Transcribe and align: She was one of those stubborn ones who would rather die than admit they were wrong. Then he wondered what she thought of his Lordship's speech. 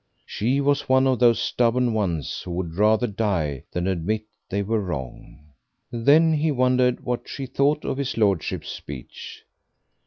She 0.25 0.59
was 0.61 0.89
one 0.89 1.05
of 1.05 1.19
those 1.19 1.39
stubborn 1.39 1.93
ones 1.93 2.41
who 2.41 2.49
would 2.53 2.73
rather 2.73 3.05
die 3.05 3.65
than 3.71 3.85
admit 3.85 4.23
they 4.49 4.63
were 4.63 4.81
wrong. 4.81 5.51
Then 5.91 6.33
he 6.33 6.49
wondered 6.49 7.01
what 7.01 7.29
she 7.29 7.45
thought 7.45 7.85
of 7.85 7.97
his 7.97 8.17
Lordship's 8.17 8.69
speech. 8.69 9.43